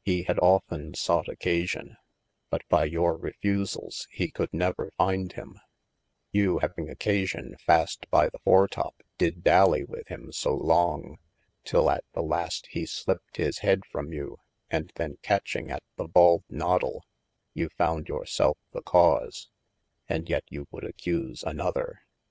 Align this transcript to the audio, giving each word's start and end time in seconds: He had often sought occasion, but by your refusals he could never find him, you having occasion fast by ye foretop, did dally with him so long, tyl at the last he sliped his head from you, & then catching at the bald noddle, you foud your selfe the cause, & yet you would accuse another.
He 0.00 0.22
had 0.22 0.38
often 0.38 0.94
sought 0.94 1.28
occasion, 1.28 1.98
but 2.48 2.62
by 2.70 2.86
your 2.86 3.18
refusals 3.18 4.08
he 4.10 4.30
could 4.30 4.48
never 4.50 4.94
find 4.96 5.30
him, 5.34 5.60
you 6.32 6.60
having 6.60 6.88
occasion 6.88 7.54
fast 7.66 8.08
by 8.08 8.24
ye 8.24 8.30
foretop, 8.46 9.02
did 9.18 9.44
dally 9.44 9.84
with 9.84 10.08
him 10.08 10.32
so 10.32 10.54
long, 10.54 11.18
tyl 11.66 11.90
at 11.94 12.02
the 12.14 12.22
last 12.22 12.66
he 12.70 12.86
sliped 12.86 13.36
his 13.36 13.58
head 13.58 13.82
from 13.84 14.10
you, 14.14 14.38
& 14.68 14.70
then 14.96 15.18
catching 15.20 15.70
at 15.70 15.82
the 15.96 16.08
bald 16.08 16.44
noddle, 16.48 17.04
you 17.52 17.68
foud 17.76 18.08
your 18.08 18.24
selfe 18.24 18.56
the 18.72 18.80
cause, 18.80 19.50
& 19.84 20.08
yet 20.08 20.44
you 20.48 20.66
would 20.70 20.84
accuse 20.84 21.42
another. 21.42 22.00